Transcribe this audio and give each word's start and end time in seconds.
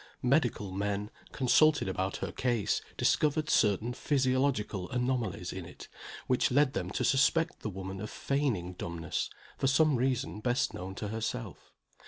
Medical 0.23 0.71
men, 0.71 1.11
consulted 1.31 1.87
about 1.87 2.17
her 2.25 2.31
case 2.31 2.81
discovered 2.97 3.51
certain 3.51 3.93
physiological 3.93 4.89
anomalies 4.89 5.53
in 5.53 5.63
it 5.63 5.87
which 6.25 6.49
led 6.49 6.73
them 6.73 6.89
to 6.89 7.03
suspect 7.03 7.59
the 7.59 7.69
woman 7.69 8.01
of 8.01 8.09
feigning 8.09 8.73
dumbness, 8.73 9.29
for 9.59 9.67
some 9.67 9.95
reason 9.97 10.39
best 10.39 10.73
known 10.73 10.95
to 10.95 11.09
herself. 11.09 11.71